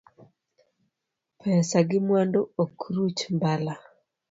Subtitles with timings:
[1.39, 3.73] Pesa gi mwandu ok ruch mbala.